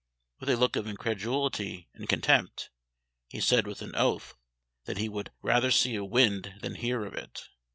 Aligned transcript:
With 0.39 0.49
a 0.49 0.55
look 0.57 0.75
of 0.75 0.87
incredulity 0.87 1.87
and 1.93 2.09
contempt, 2.09 2.71
he 3.29 3.39
said 3.39 3.67
with 3.67 3.83
an 3.83 3.95
oath 3.95 4.33
that 4.85 4.97
he 4.97 5.07
would 5.07 5.31
rather 5.43 5.69
see 5.69 5.93
a 5.93 6.03
wind 6.03 6.55
than 6.61 6.73
hear 6.73 7.05
of 7.05 7.13
it! 7.13 7.49